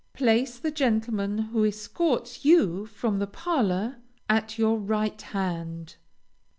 [0.13, 5.97] Place the gentleman who escorts you from the parlor at your right hand.